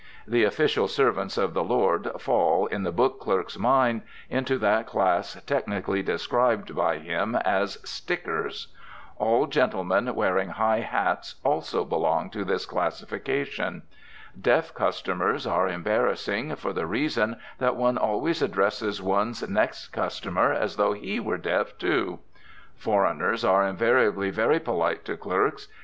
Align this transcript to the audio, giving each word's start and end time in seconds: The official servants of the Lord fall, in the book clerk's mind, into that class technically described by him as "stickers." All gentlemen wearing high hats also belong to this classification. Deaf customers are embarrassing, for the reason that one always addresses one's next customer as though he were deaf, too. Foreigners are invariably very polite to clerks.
The 0.27 0.45
official 0.45 0.87
servants 0.87 1.37
of 1.37 1.53
the 1.53 1.63
Lord 1.63 2.09
fall, 2.19 2.65
in 2.65 2.81
the 2.81 2.91
book 2.91 3.19
clerk's 3.19 3.59
mind, 3.59 4.01
into 4.31 4.57
that 4.57 4.87
class 4.87 5.39
technically 5.45 6.01
described 6.01 6.75
by 6.75 6.97
him 6.97 7.35
as 7.35 7.77
"stickers." 7.87 8.69
All 9.17 9.45
gentlemen 9.45 10.15
wearing 10.15 10.49
high 10.49 10.79
hats 10.79 11.35
also 11.43 11.85
belong 11.85 12.31
to 12.31 12.43
this 12.43 12.65
classification. 12.65 13.83
Deaf 14.41 14.73
customers 14.73 15.45
are 15.45 15.67
embarrassing, 15.69 16.55
for 16.55 16.73
the 16.73 16.87
reason 16.87 17.37
that 17.59 17.75
one 17.75 17.99
always 17.99 18.41
addresses 18.41 19.03
one's 19.03 19.47
next 19.47 19.89
customer 19.89 20.51
as 20.51 20.77
though 20.77 20.93
he 20.93 21.19
were 21.19 21.37
deaf, 21.37 21.77
too. 21.77 22.17
Foreigners 22.75 23.45
are 23.45 23.63
invariably 23.67 24.31
very 24.31 24.59
polite 24.59 25.05
to 25.05 25.15
clerks. 25.15 25.67